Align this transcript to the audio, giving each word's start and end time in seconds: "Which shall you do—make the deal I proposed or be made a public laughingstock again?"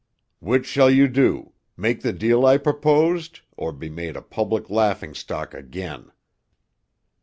"Which 0.39 0.65
shall 0.65 0.89
you 0.89 1.07
do—make 1.07 2.01
the 2.01 2.11
deal 2.11 2.43
I 2.43 2.57
proposed 2.57 3.41
or 3.55 3.71
be 3.71 3.87
made 3.87 4.17
a 4.17 4.23
public 4.23 4.67
laughingstock 4.71 5.53
again?" 5.53 6.11